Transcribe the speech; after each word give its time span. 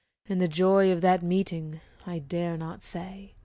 And 0.27 0.41
the 0.41 0.47
joy 0.47 0.89
of 0.91 1.01
that 1.01 1.21
meeting 1.21 1.79
I 2.07 2.17
dare 2.17 2.57
not 2.57 2.81
say. 2.81 3.35